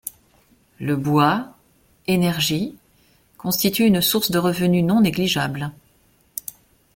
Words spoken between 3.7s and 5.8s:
une source de revenus non négligeable.